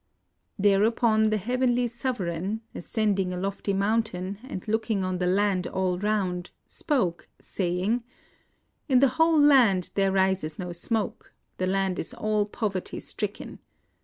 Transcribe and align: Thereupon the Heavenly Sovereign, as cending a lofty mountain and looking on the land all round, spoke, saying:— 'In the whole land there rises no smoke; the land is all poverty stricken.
Thereupon 0.57 1.29
the 1.29 1.37
Heavenly 1.37 1.85
Sovereign, 1.87 2.61
as 2.73 2.87
cending 2.87 3.31
a 3.35 3.37
lofty 3.37 3.71
mountain 3.71 4.39
and 4.41 4.67
looking 4.67 5.03
on 5.03 5.19
the 5.19 5.27
land 5.27 5.67
all 5.67 5.99
round, 5.99 6.49
spoke, 6.65 7.27
saying:— 7.39 8.03
'In 8.89 8.99
the 8.99 9.09
whole 9.09 9.39
land 9.39 9.91
there 9.93 10.11
rises 10.11 10.57
no 10.57 10.71
smoke; 10.71 11.33
the 11.59 11.67
land 11.67 11.99
is 11.99 12.15
all 12.15 12.47
poverty 12.47 12.99
stricken. 12.99 13.59